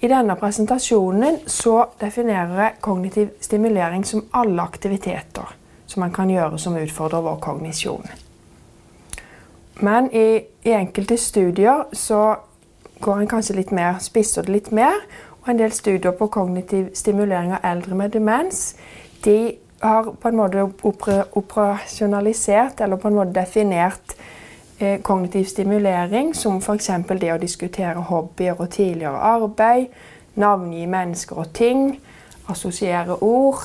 I 0.00 0.08
denne 0.08 0.36
presentasjonen 0.36 1.38
så 1.46 1.78
definerer 2.00 2.62
jeg 2.62 2.80
kognitiv 2.84 3.30
stimulering 3.40 4.04
som 4.04 4.26
alle 4.36 4.62
aktiviteter 4.62 5.54
som 5.86 6.00
man 6.00 6.12
kan 6.12 6.30
gjøre 6.30 6.58
som 6.58 6.76
utfordrer 6.76 7.22
vår 7.24 7.38
kognisjon. 7.42 8.06
Men 9.80 10.10
i, 10.12 10.40
i 10.62 10.72
enkelte 10.72 11.16
studier 11.20 11.84
så 11.92 12.36
går 13.00 13.22
en 13.22 13.30
kanskje 13.30 13.58
litt 13.58 13.72
mer, 13.76 14.00
spisser 14.00 14.46
det 14.46 14.52
litt 14.52 14.70
mer. 14.74 14.96
Og 15.42 15.52
en 15.52 15.60
del 15.60 15.72
studier 15.72 16.16
på 16.16 16.30
kognitiv 16.32 16.90
stimulering 16.96 17.52
av 17.54 17.64
eldre 17.64 17.94
med 17.94 18.14
demens 18.16 18.74
de 19.24 19.56
har 19.80 20.08
på 20.20 20.28
en 20.28 20.38
måte 20.38 20.64
operasjonalisert 21.36 22.80
eller 22.80 22.96
på 23.00 23.08
en 23.08 23.18
måte 23.18 23.36
definert 23.36 24.16
kognitiv 25.02 25.44
stimulering 25.44 26.34
som 26.34 26.58
f.eks. 26.60 26.90
det 27.20 27.32
å 27.32 27.40
diskutere 27.40 28.02
hobbyer 28.10 28.60
og 28.60 28.70
tidligere 28.70 29.22
arbeid, 29.24 29.86
navngi 30.36 30.84
mennesker 30.86 31.40
og 31.40 31.52
ting, 31.56 31.94
assosiere 32.52 33.16
ord, 33.24 33.64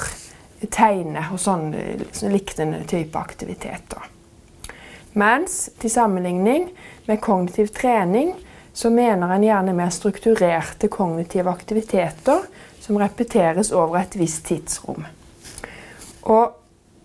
tegne 0.69 1.25
og 1.33 1.39
sånne, 1.41 1.83
liknende 1.97 2.31
lignende 2.31 2.85
type 2.87 3.19
aktiviteter. 3.19 4.07
Mens 5.13 5.69
til 5.79 5.91
sammenligning 5.91 6.69
med 7.07 7.19
kognitiv 7.21 7.73
trening 7.75 8.31
så 8.73 8.89
mener 8.89 9.33
en 9.33 9.43
gjerne 9.43 9.73
mer 9.75 9.91
strukturerte 9.91 10.87
kognitive 10.87 11.51
aktiviteter 11.51 12.45
som 12.79 12.99
repeteres 13.01 13.73
over 13.75 13.99
et 13.99 14.15
visst 14.15 14.45
tidsrom. 14.47 15.03
Og 16.31 16.55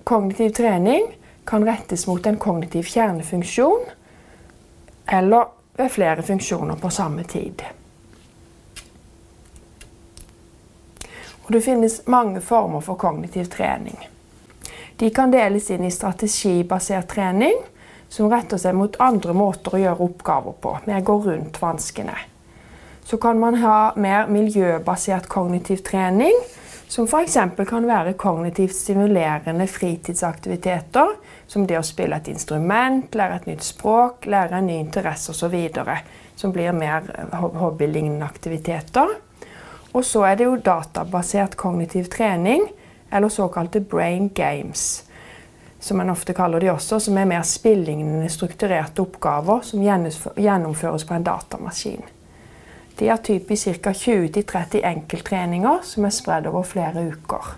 kognitiv 0.06 0.54
trening 0.54 1.08
kan 1.46 1.66
rettes 1.66 2.06
mot 2.06 2.26
en 2.26 2.38
kognitiv 2.38 2.86
kjernefunksjon 2.92 3.95
eller 5.06 5.48
ved 5.76 5.90
flere 5.92 6.22
funksjoner 6.22 6.76
på 6.76 6.90
samme 6.90 7.24
tid. 7.24 7.62
Og 11.46 11.52
det 11.52 11.60
finnes 11.62 12.00
mange 12.06 12.40
former 12.40 12.80
for 12.80 12.98
kognitiv 12.98 13.44
trening. 13.52 13.98
De 14.96 15.10
kan 15.10 15.30
deles 15.30 15.70
inn 15.70 15.84
i 15.84 15.92
strategibasert 15.94 17.06
trening, 17.12 17.54
som 18.08 18.30
retter 18.30 18.58
seg 18.58 18.74
mot 18.74 18.96
andre 19.02 19.34
måter 19.36 19.76
å 19.76 19.82
gjøre 19.82 20.08
oppgaver 20.08 20.56
på, 20.62 20.72
med 20.86 20.98
å 20.98 21.06
gå 21.06 21.16
rundt 21.28 21.60
vanskene. 21.62 22.16
Så 23.06 23.18
kan 23.22 23.38
man 23.38 23.60
ha 23.62 23.92
mer 23.94 24.26
miljøbasert 24.32 25.28
kognitiv 25.30 25.84
trening, 25.86 26.34
som 26.88 27.04
f.eks. 27.04 27.38
kan 27.68 27.86
være 27.86 28.12
kognitivt 28.14 28.74
stimulerende 28.74 29.66
fritidsaktiviteter, 29.66 31.16
som 31.46 31.66
det 31.66 31.78
å 31.80 31.84
spille 31.86 32.16
et 32.16 32.28
instrument, 32.30 33.14
lære 33.14 33.40
et 33.40 33.48
nytt 33.50 33.66
språk, 33.66 34.26
lære 34.30 34.60
en 34.60 34.68
ny 34.70 34.78
interesse 34.78 35.34
osv. 35.34 35.56
Som 36.36 36.52
blir 36.52 36.72
mer 36.76 37.08
hobbylignende 37.34 38.26
aktiviteter. 38.26 39.16
Og 39.92 40.04
så 40.04 40.26
er 40.28 40.36
det 40.36 40.46
jo 40.46 40.58
databasert 40.60 41.56
kognitiv 41.56 42.10
trening, 42.12 42.66
eller 43.10 43.32
såkalte 43.32 43.80
brain 43.80 44.28
games. 44.34 45.04
Som 45.80 45.96
man 45.96 46.10
ofte 46.10 46.34
kaller 46.34 46.60
de 46.60 46.70
også, 46.70 47.00
som 47.00 47.18
er 47.18 47.28
mer 47.28 47.42
spillingende 47.42 48.28
strukturerte 48.30 49.02
oppgaver 49.02 49.64
som 49.64 49.82
gjennomføres 49.82 51.06
på 51.06 51.16
en 51.16 51.26
datamaskin. 51.26 52.04
De 52.98 53.08
har 53.08 53.22
typisk 53.24 53.82
ca. 53.82 53.92
20-30 53.92 54.84
enkelttreninger 54.84 55.82
som 55.84 56.04
er 56.08 56.14
spredd 56.14 56.48
over 56.48 56.64
flere 56.64 57.06
uker. 57.12 57.56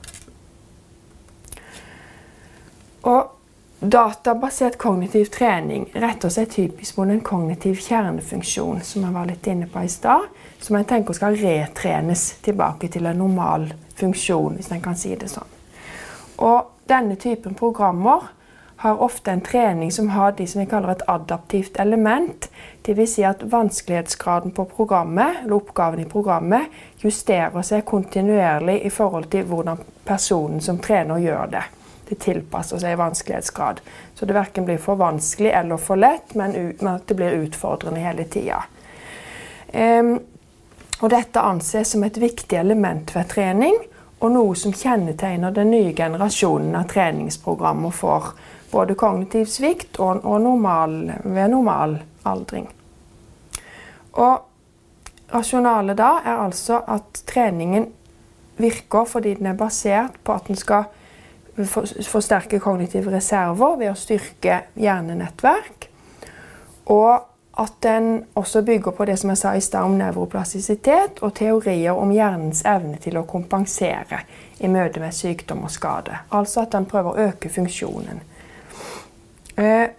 Og 3.09 3.35
Databasert 3.79 4.75
kognitiv 4.75 5.29
trening 5.31 5.85
retter 5.95 6.33
seg 6.35 6.49
typisk 6.51 6.97
mot 6.99 7.13
en 7.15 7.21
kognitiv 7.23 7.77
kjernefunksjon, 7.79 8.81
som 8.83 9.05
jeg 9.07 9.15
var 9.15 9.29
litt 9.31 9.47
inne 9.47 9.69
på 9.71 9.85
i 9.87 9.91
stad, 9.93 10.25
som 10.59 10.75
jeg 10.75 10.89
tenker 10.91 11.15
skal 11.15 11.39
retrenes 11.39 12.25
tilbake 12.43 12.91
til 12.91 13.07
en 13.07 13.21
normal 13.23 13.69
funksjon, 14.01 14.57
hvis 14.59 14.73
en 14.75 14.83
kan 14.83 14.99
si 14.99 15.13
det 15.15 15.31
sånn. 15.31 15.55
Og 16.43 16.91
denne 16.91 17.15
typen 17.23 17.55
programmer 17.55 18.27
har 18.83 18.99
ofte 19.03 19.31
en 19.31 19.45
trening 19.47 19.95
som 19.95 20.11
har 20.11 20.35
de 20.35 20.49
som 20.51 20.65
vi 20.65 20.67
kaller 20.71 20.97
et 20.97 21.07
adaptivt 21.07 21.79
element. 21.79 22.51
Dvs. 22.89 23.15
Si 23.15 23.25
at 23.25 23.43
vanskelighetsgraden 23.43 24.55
på 24.57 24.65
programmet, 24.65 25.43
eller 25.43 25.59
oppgaven 25.61 26.01
i 26.01 26.09
programmet 26.09 26.73
justerer 27.05 27.63
seg 27.63 27.85
kontinuerlig 27.85 28.79
i 28.89 28.91
forhold 28.91 29.29
til 29.29 29.45
hvordan 29.51 29.83
personen 30.09 30.63
som 30.65 30.81
trener, 30.81 31.21
gjør 31.21 31.53
det 31.53 31.65
det 32.09 32.17
tilpasser 32.25 32.81
seg 32.81 32.97
vanskelighetsgrad. 32.97 33.81
Så 34.15 34.27
det 34.27 34.37
verken 34.37 34.65
blir 34.65 34.79
for 34.81 34.97
vanskelig 34.97 35.51
eller 35.53 35.77
for 35.77 36.01
lett, 36.01 36.35
men, 36.35 36.55
at 36.81 37.07
det 37.07 37.17
blir 37.19 37.37
utfordrende 37.43 38.01
hele 38.01 38.25
tida. 38.25 38.63
Um, 39.73 40.15
dette 41.11 41.41
anses 41.45 41.93
som 41.93 42.05
et 42.05 42.17
viktig 42.17 42.57
element 42.57 43.13
ved 43.17 43.29
trening, 43.29 43.77
og 44.19 44.33
noe 44.35 44.57
som 44.57 44.73
kjennetegner 44.75 45.53
den 45.55 45.71
nye 45.71 45.93
generasjonen 45.93 46.75
av 46.81 46.89
treningsprogrammer 46.91 47.93
for 47.95 48.33
både 48.73 48.97
kognitiv 48.99 49.47
svikt 49.53 50.01
og, 50.01 50.25
og 50.25 50.41
normal, 50.43 50.99
ved 51.23 51.53
normal 51.53 52.01
aldring. 52.27 52.67
Og 54.19 55.35
rasjonalet 55.35 55.99
da 55.99 56.13
er 56.25 56.45
altså 56.45 56.83
at 56.89 57.23
treningen 57.29 57.89
virker 58.59 59.07
fordi 59.07 59.35
den 59.39 59.47
er 59.47 59.59
basert 59.59 60.19
på 60.25 60.35
at 60.35 60.49
den 60.49 60.59
skal 60.59 60.89
forsterke 62.07 62.61
kognitive 62.63 63.11
reserver 63.15 63.79
ved 63.79 63.93
å 63.93 63.99
styrke 63.99 64.63
hjernenettverk. 64.79 65.89
Og 66.95 67.25
at 67.59 67.73
den 67.83 68.25
også 68.39 68.63
bygger 68.63 68.95
på 68.95 69.05
det 69.05 69.17
som 69.19 69.33
jeg 69.33 69.39
sa 69.41 69.53
i 69.59 69.63
stad 69.63 69.87
om 69.89 69.97
nevroplastisitet 69.99 71.19
og 71.27 71.35
teorier 71.35 71.99
om 71.99 72.13
hjernens 72.15 72.63
evne 72.67 73.01
til 73.03 73.19
å 73.19 73.27
kompensere 73.27 74.23
i 74.63 74.71
møte 74.71 75.03
med 75.03 75.15
sykdom 75.15 75.65
og 75.67 75.73
skade. 75.75 76.21
Altså 76.31 76.63
at 76.63 76.73
den 76.77 76.87
prøver 76.87 77.11
å 77.11 77.27
øke 77.29 77.51
funksjonen. 77.51 78.23
Eh, 79.59 79.91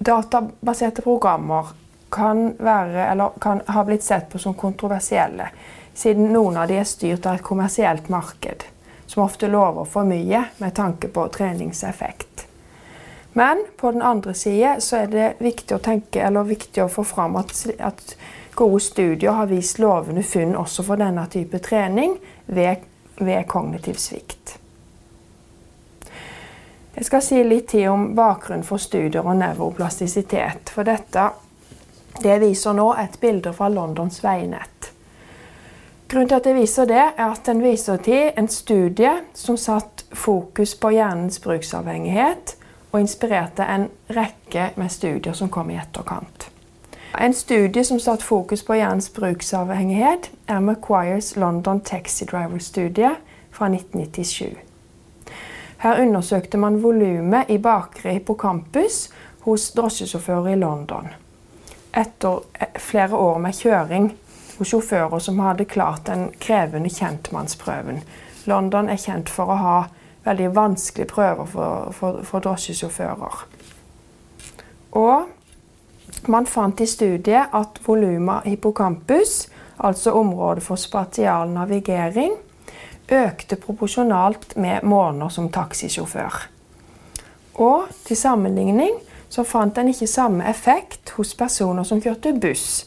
databaserte 0.00 1.04
programmer 1.04 1.74
kan, 2.12 2.52
være, 2.58 3.30
kan 3.40 3.62
ha 3.66 3.84
blitt 3.88 4.04
sett 4.04 4.28
på 4.30 4.38
som 4.38 4.54
kontroversielle, 4.54 5.48
siden 5.94 6.32
noen 6.32 6.56
av 6.60 6.68
de 6.68 6.78
er 6.80 6.88
styrt 6.88 7.26
av 7.26 7.38
et 7.38 7.46
kommersielt 7.46 8.08
marked 8.12 8.66
som 9.12 9.24
ofte 9.24 9.48
lover 9.48 9.84
for 9.84 10.08
mye 10.08 10.44
med 10.58 10.74
tanke 10.74 11.08
på 11.12 11.26
treningseffekt. 11.28 12.46
Men 13.32 13.64
på 13.76 13.92
den 13.92 14.02
andre 14.02 14.34
side 14.34 14.76
så 14.80 15.02
er 15.02 15.10
det 15.12 15.28
viktig 15.40 15.76
å 15.76 15.82
tenke, 15.84 16.30
viktig 16.44 16.84
å 16.84 16.88
få 16.88 17.04
fram 17.04 17.36
at, 17.40 17.52
at 17.78 18.16
gode 18.56 18.80
studier 18.80 19.36
har 19.36 19.48
vist 19.52 19.80
lovende 19.80 20.24
funn 20.24 20.56
også 20.56 20.84
for 20.84 21.00
denne 21.00 21.26
type 21.32 21.60
trening 21.64 22.18
ved, 22.46 22.84
ved 23.16 23.46
kognitiv 23.48 24.00
svikt. 24.00 24.58
Jeg 26.92 27.08
skal 27.08 27.24
si 27.24 27.40
litt 27.44 27.70
tid 27.72 27.88
om 27.88 28.10
bakgrunnen 28.16 28.66
for 28.68 28.80
studier 28.80 29.24
og 29.24 29.38
nevroplastisitet. 29.40 30.72
For 30.74 30.84
dette 30.84 31.30
det 32.22 32.38
viser 32.40 32.76
nå 32.76 32.92
et 32.98 33.20
bilde 33.20 33.52
fra 33.52 33.68
Londons 33.68 34.22
veinett. 34.24 34.92
Grunnen 36.08 36.28
til 36.28 36.36
at 36.36 36.46
jeg 36.46 36.56
viser 36.58 36.88
det, 36.88 37.04
er 37.16 37.28
at 37.30 37.46
den 37.46 37.62
viser 37.64 37.96
til 37.96 38.32
en 38.36 38.48
studie 38.48 39.12
som 39.34 39.56
satt 39.56 40.04
fokus 40.12 40.74
på 40.76 40.90
hjernens 40.92 41.40
bruksavhengighet, 41.40 42.56
og 42.92 43.00
inspirerte 43.00 43.64
en 43.64 43.86
rekke 44.12 44.70
med 44.76 44.92
studier 44.92 45.32
som 45.32 45.48
kom 45.48 45.70
i 45.72 45.78
etterkant. 45.80 46.50
En 47.20 47.32
studie 47.34 47.84
som 47.84 48.00
satt 48.00 48.22
fokus 48.22 48.62
på 48.62 48.76
hjernens 48.76 49.08
bruksavhengighet, 49.10 50.30
er 50.48 50.60
Maguires 50.60 51.36
London 51.36 51.80
Taxi 51.80 52.24
Driver-studie 52.24 53.14
fra 53.50 53.68
1997. 53.72 54.56
Her 55.78 56.02
undersøkte 56.02 56.58
man 56.58 56.82
volumet 56.82 57.48
i 57.48 57.58
bakre 57.58 58.12
hippocampus 58.12 59.08
hos 59.40 59.70
drosjesjåfører 59.72 60.52
i 60.52 60.56
London. 60.60 61.08
Etter 61.92 62.44
flere 62.80 63.16
år 63.16 63.38
med 63.38 63.56
kjøring 63.56 64.12
og 64.58 64.68
sjåfører 64.68 65.20
som 65.20 65.40
hadde 65.42 65.68
klart 65.68 66.06
den 66.06 66.30
krevende 66.40 66.90
kjentmannsprøven. 66.92 68.02
London 68.48 68.88
er 68.88 69.00
kjent 69.00 69.30
for 69.32 69.52
å 69.52 69.58
ha 69.60 69.76
veldig 70.24 70.52
vanskelige 70.54 71.10
prøver 71.10 71.48
for, 71.50 71.92
for, 71.96 72.22
for 72.26 72.44
drosjesjåfører. 72.44 73.44
Og 74.98 76.28
man 76.30 76.46
fant 76.46 76.80
i 76.80 76.86
studiet 76.86 77.54
at 77.56 77.80
voluma 77.86 78.40
hippocampus, 78.46 79.48
altså 79.82 80.14
området 80.20 80.64
for 80.64 80.78
spatial 80.78 81.50
navigering, 81.50 82.36
økte 83.12 83.58
proporsjonalt 83.60 84.56
med 84.56 84.84
måneder 84.86 85.32
som 85.32 85.50
taxisjåfør. 85.52 86.36
Og 87.60 87.88
til 88.06 88.16
sammenligning 88.16 88.94
så 89.32 89.44
fant 89.48 89.78
en 89.80 89.88
ikke 89.88 90.08
samme 90.10 90.44
effekt 90.50 91.14
hos 91.16 91.32
personer 91.38 91.86
som 91.88 92.00
kjørte 92.04 92.34
buss, 92.36 92.84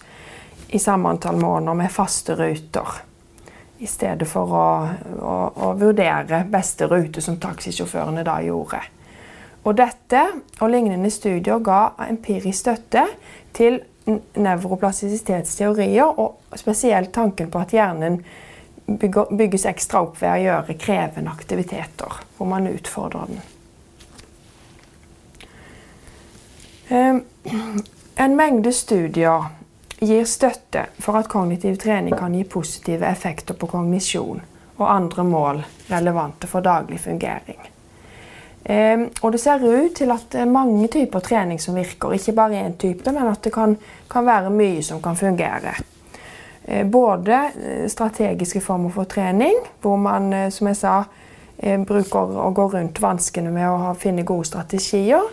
i 0.70 0.80
samme 0.82 1.10
antall 1.10 1.40
måneder 1.42 1.78
med 1.78 1.94
faste 1.94 2.36
ruter. 2.38 3.00
I 3.82 3.88
stedet 3.90 4.28
for 4.30 4.54
å, 4.54 4.68
å, 5.20 5.38
å 5.68 5.72
vurdere 5.80 6.44
beste 6.50 6.88
rute, 6.92 7.22
som 7.22 7.40
taxisjåførene 7.42 8.24
da 8.26 8.38
gjorde. 8.46 8.82
Og 9.66 9.74
dette 9.78 10.22
og 10.62 10.70
lignende 10.70 11.10
studier 11.10 11.64
ga 11.66 11.80
empirisk 12.06 12.62
støtte 12.62 13.08
til 13.58 13.82
nevroplastisitetsteorier, 14.38 16.06
og 16.22 16.60
spesielt 16.62 17.10
tanken 17.16 17.50
på 17.50 17.64
at 17.66 17.74
hjernen 17.74 18.22
bygges 18.86 19.66
ekstra 19.66 20.06
opp 20.06 20.22
ved 20.22 20.30
å 20.30 20.44
gjøre 20.44 20.78
krevende 20.78 21.34
aktiviteter, 21.34 22.22
hvor 22.38 22.54
man 22.54 22.70
utfordrer 22.70 23.34
den. 23.34 23.55
En 26.90 28.36
mengde 28.36 28.72
studier 28.74 29.46
gir 30.00 30.26
støtte 30.30 30.86
for 31.02 31.18
at 31.20 31.30
kognitiv 31.32 31.78
trening 31.82 32.18
kan 32.18 32.36
gi 32.36 32.44
positive 32.44 33.08
effekter 33.08 33.58
på 33.58 33.70
kognisjon 33.72 34.42
og 34.76 34.92
andre 34.92 35.24
mål 35.24 35.64
relevante 35.90 36.48
for 36.52 36.66
daglig 36.66 37.00
fungering. 37.00 37.72
Ehm, 38.66 39.10
og 39.22 39.32
det 39.32 39.40
ser 39.40 39.62
ut 39.64 39.96
til 39.96 40.12
at 40.12 40.26
det 40.34 40.42
er 40.42 40.50
mange 40.50 40.88
typer 40.88 41.20
trening 41.20 41.62
som 41.62 41.76
virker, 41.78 42.14
ikke 42.14 42.34
bare 42.34 42.64
én 42.66 42.78
type, 42.78 43.12
men 43.12 43.28
at 43.28 43.44
det 43.44 43.54
kan, 43.54 43.78
kan 44.12 44.26
være 44.26 44.50
mye 44.50 44.82
som 44.84 45.02
kan 45.02 45.16
fungere. 45.16 45.76
Eh, 46.66 46.86
både 46.86 47.52
eh, 47.62 47.90
strategiske 47.90 48.62
former 48.62 48.90
for 48.90 49.04
trening, 49.04 49.54
hvor 49.82 49.96
man 49.96 50.34
eh, 50.34 50.50
som 50.50 50.68
jeg 50.68 50.82
sa, 50.82 51.04
bruker 51.88 52.34
å 52.44 52.50
gå 52.52 52.66
rundt 52.74 52.98
vanskene 53.00 53.48
med 53.54 53.64
å 53.72 53.94
finne 53.96 54.26
gode 54.28 54.44
strategier. 54.50 55.24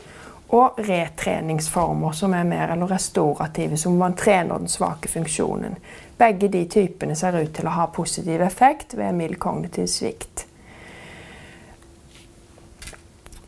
Og 0.53 0.79
retreningsformer 0.85 2.13
som 2.13 2.35
er 2.37 2.45
mer 2.45 2.75
eller 2.75 2.91
restaurative, 2.93 3.77
som 3.81 3.97
man 3.97 4.17
trener 4.17 4.61
den 4.61 4.69
svake 4.69 5.09
funksjonen. 5.09 5.79
Begge 6.19 6.49
de 6.53 6.67
typene 6.69 7.17
ser 7.17 7.39
ut 7.41 7.55
til 7.57 7.69
å 7.69 7.77
ha 7.79 7.87
positiv 7.93 8.43
effekt 8.45 8.97
ved 8.99 9.17
mild 9.17 9.39
kognitiv 9.41 9.89
svikt. 9.89 10.45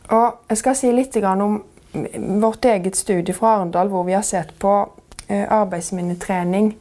Og 0.09 0.49
jeg 0.49 0.57
skal 0.57 0.77
si 0.77 0.91
litt 0.93 1.15
om 1.21 1.61
vårt 2.41 2.65
eget 2.65 2.97
studie 2.97 3.33
fra 3.33 3.55
Arendal, 3.59 3.89
hvor 3.89 4.03
vi 4.03 4.17
har 4.17 4.25
sett 4.25 4.57
på 4.59 4.73
arbeidsminnetrening 5.29 6.73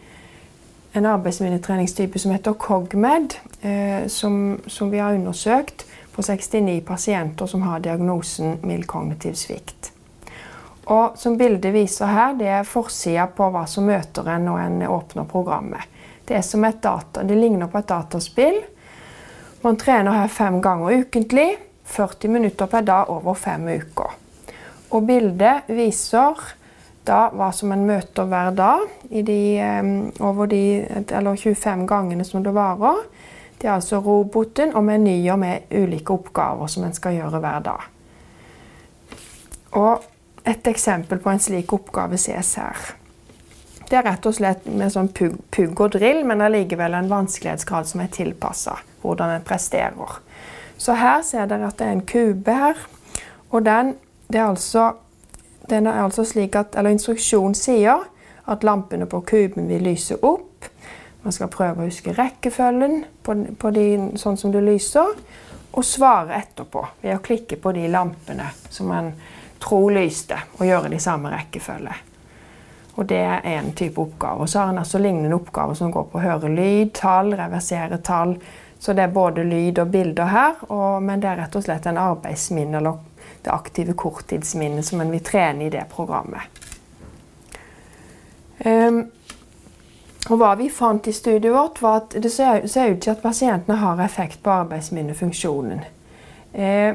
en 0.97 1.07
arbeidsminnetreningstype 1.07 2.19
som 2.19 2.31
heter 2.31 2.53
COGMED, 2.53 3.35
eh, 3.61 4.07
som, 4.07 4.61
som, 4.67 4.91
vi 4.91 4.99
har 4.99 5.15
undersøkt 5.15 5.87
på 6.13 6.23
69 6.23 6.81
pasienter 6.87 7.47
som 7.47 7.63
har 7.63 7.79
diagnosen 7.79 8.59
mild 8.63 8.87
kognitiv 8.87 9.35
svikt. 9.35 9.94
Og 10.85 11.19
som 11.19 11.37
bildet 11.41 11.73
viser 11.73 12.13
her, 12.13 12.35
det 12.37 12.49
er 12.59 12.69
forsida 12.69 13.27
på 13.33 13.49
hva 13.53 13.65
som 13.71 13.87
møter 13.89 14.29
en 14.29 14.49
når 14.49 14.65
en 14.67 14.83
åpner 14.93 15.29
programmet. 15.29 15.93
Det, 16.25 16.41
data, 16.81 17.23
det 17.23 17.37
ligner 17.37 17.69
på 17.69 17.79
et 17.79 17.89
dataspill. 17.89 18.59
Man 19.65 19.77
trener 19.77 20.13
her 20.13 20.29
fem 20.29 20.61
ganger 20.61 21.05
ukentlig. 21.05 21.57
40 21.85 22.29
minutter 22.29 22.67
per 22.67 22.83
dag 22.83 23.11
over 23.13 23.35
fem 23.37 23.69
uker. 23.69 24.13
Og 24.91 25.05
bildet 25.05 25.69
viser 25.69 26.41
da 27.05 27.27
hva 27.33 27.51
som 27.53 27.73
en 27.75 27.85
møter 27.85 28.29
hver 28.29 28.55
dag 28.57 28.85
de, 29.11 29.41
over 30.25 30.49
de 30.49 30.63
eller 31.13 31.37
25 31.37 31.85
gangene 31.89 32.25
som 32.25 32.45
det 32.45 32.55
varer. 32.57 33.03
Det 33.61 33.69
er 33.69 33.77
altså 33.77 34.01
roboten 34.05 34.73
og 34.77 34.85
menyer 34.85 35.37
med 35.41 35.69
ulike 35.73 36.13
oppgaver 36.13 36.69
som 36.73 36.87
en 36.87 36.97
skal 36.97 37.19
gjøre 37.19 37.41
hver 37.45 37.65
dag. 37.69 37.87
Og 39.75 40.05
et 40.45 40.67
eksempel 40.67 41.19
på 41.19 41.31
en 41.31 41.41
slik 41.41 41.73
oppgave 41.73 42.19
ses 42.21 42.55
her. 42.61 42.77
Det 43.89 43.99
er 43.99 44.07
rett 44.07 44.27
og 44.27 44.35
slett 44.37 44.65
med 44.67 44.93
sånn 44.93 45.11
pugg, 45.13 45.37
pug 45.53 45.81
og 45.81 45.95
drill, 45.97 46.23
men 46.27 46.43
allikevel 46.45 46.97
en 46.97 47.11
vanskelighetsgrad 47.11 47.89
som 47.89 48.03
er 48.05 48.13
tilpassa 48.13 48.79
hvordan 49.05 49.35
en 49.37 49.45
presterer. 49.45 50.21
Så 50.81 50.97
her 50.99 51.23
ser 51.23 51.49
dere 51.49 51.69
at 51.69 51.79
det 51.79 51.87
er 51.87 51.97
en 51.97 52.07
kube 52.09 52.55
her. 52.57 52.81
Og 53.51 53.65
den, 53.65 53.95
er 54.33 54.47
altså 54.47 54.95
den 55.71 55.87
er 55.87 56.03
altså 56.03 56.25
slik 56.25 56.57
at, 56.57 56.77
eller 56.77 56.91
Instruksjonen 56.97 57.55
sier 57.57 58.05
at 58.51 58.65
lampene 58.65 59.07
på 59.07 59.21
kuben 59.25 59.69
vil 59.69 59.85
lyse 59.85 60.17
opp. 60.23 60.69
Man 61.25 61.33
skal 61.33 61.53
prøve 61.53 61.85
å 61.85 61.89
huske 61.89 62.13
rekkefølgen 62.13 63.05
på, 63.25 63.37
på 63.61 63.71
de, 63.73 63.87
sånn 64.21 64.37
som 64.37 64.53
det 64.53 64.65
lyser, 64.65 65.15
og 65.75 65.87
svare 65.87 66.37
etterpå 66.37 66.85
ved 67.03 67.17
å 67.17 67.23
klikke 67.25 67.57
på 67.61 67.73
de 67.75 67.89
lampene 67.91 68.51
som 68.71 68.93
man 68.93 69.15
tror 69.65 69.95
lyste, 69.97 70.39
og 70.59 70.67
gjøre 70.69 70.93
de 70.93 71.01
samme 71.01 71.33
rekkefølge. 71.33 71.95
Og 72.95 73.07
Det 73.07 73.19
er 73.19 73.41
en 73.59 73.73
type 73.73 74.01
oppgave. 74.01 74.41
Og 74.41 74.49
så 74.49 74.59
har 74.59 74.69
en 74.71 74.79
altså 74.79 74.99
lignende 74.99 75.35
oppgaver 75.35 75.75
som 75.75 75.91
går 75.93 76.05
på 76.13 76.19
å 76.19 76.23
høre 76.23 76.53
lyd, 76.53 76.93
tall, 76.95 77.33
reversere 77.35 77.99
tall. 77.99 78.37
Så 78.79 78.93
det 78.93 79.03
er 79.03 79.17
både 79.17 79.43
lyd 79.45 79.79
og 79.79 79.91
bilder 79.91 80.31
her, 80.31 80.61
og, 80.69 81.03
men 81.03 81.23
det 81.23 81.31
er 81.31 81.41
rett 81.41 81.57
og 81.57 81.65
slett 81.65 81.87
en 81.89 81.99
arbeidsminne 81.99 82.77
eller 82.79 83.01
det 83.45 83.51
aktive 83.51 83.95
korttidsminnet 83.97 84.85
som 84.85 85.01
en 85.01 85.11
vil 85.11 85.25
trene 85.25 85.67
i 85.67 85.73
det 85.73 85.87
programmet. 85.91 86.63
Um, 88.65 89.07
og 90.31 90.39
hva 90.41 90.55
vi 90.57 90.71
fant 90.73 91.09
i 91.09 91.13
studiet 91.13 91.53
vårt, 91.53 91.81
var 91.85 92.03
at 92.03 92.17
det 92.23 92.31
ser, 92.33 92.63
ut 92.65 93.01
til 93.03 93.13
at 93.13 93.25
pasientene 93.25 93.77
har 93.81 94.01
effekt 94.05 94.43
på 94.45 94.53
arbeidsminnefunksjonen. 94.53 95.83
Eh, 96.53 96.95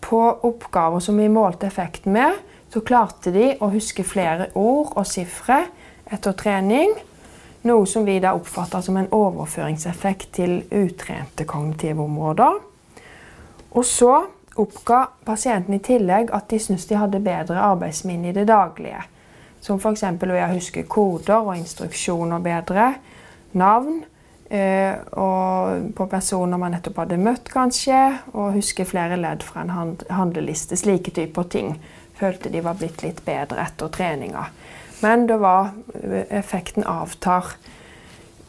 på 0.00 0.20
oppgaver 0.48 1.00
som 1.00 1.16
vi 1.16 1.28
målte 1.28 1.66
effekten 1.66 2.12
med, 2.12 2.38
så 2.70 2.80
klarte 2.80 3.32
de 3.34 3.52
å 3.60 3.70
huske 3.72 4.04
flere 4.06 4.50
ord 4.54 4.94
og 4.94 5.06
sifre 5.08 5.64
etter 6.10 6.36
trening. 6.38 6.92
Noe 7.66 7.86
som 7.86 8.06
vi 8.06 8.16
da 8.22 8.32
oppfatta 8.38 8.80
som 8.82 8.96
en 8.96 9.10
overføringseffekt 9.12 10.30
til 10.38 10.60
utrente 10.70 11.44
kognitive 11.44 12.02
områder. 12.02 12.60
Og 13.70 13.84
så 13.84 14.14
oppga 14.60 15.04
pasienten 15.26 15.76
i 15.76 15.82
tillegg 15.84 16.32
at 16.34 16.48
de 16.50 16.58
syntes 16.62 16.86
de 16.88 16.98
hadde 16.98 17.22
bedre 17.24 17.60
arbeidsminne 17.62 18.30
i 18.30 18.36
det 18.36 18.46
daglige. 18.48 19.02
Som 19.60 19.78
f.eks. 19.78 20.02
å 20.06 20.52
huske 20.54 20.86
koder 20.88 21.42
og 21.42 21.56
instruksjoner 21.58 22.40
bedre, 22.42 22.94
navn 23.52 24.00
eh, 24.50 24.94
på 25.96 26.06
personer 26.10 26.60
man 26.60 26.74
nettopp 26.74 27.02
hadde 27.04 27.20
møtt, 27.22 27.50
kanskje, 27.52 28.00
og 28.34 28.56
husker 28.58 28.88
flere 28.88 29.18
ledd 29.20 29.44
fra 29.46 29.64
en 29.64 29.74
hand 29.74 30.04
handleliste. 30.10 30.78
Slike 30.78 31.14
typer 31.16 31.48
ting 31.50 31.74
følte 32.20 32.52
de 32.52 32.60
var 32.64 32.76
blitt 32.80 33.02
litt 33.02 33.24
bedre 33.24 33.62
etter 33.64 33.88
treninga. 33.94 34.46
Men 35.00 35.26
det 35.30 35.40
var, 35.40 35.72
eh, 35.94 36.26
effekten 36.38 36.84
avtar 36.84 37.54